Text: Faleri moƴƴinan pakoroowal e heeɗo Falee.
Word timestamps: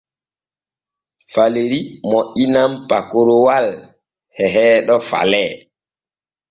Faleri 1.33 1.81
moƴƴinan 2.09 2.71
pakoroowal 2.89 3.67
e 4.41 4.43
heeɗo 4.53 4.95
Falee. 5.09 5.51